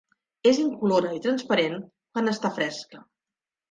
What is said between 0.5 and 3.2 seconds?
És incolora i transparent quan està fresca.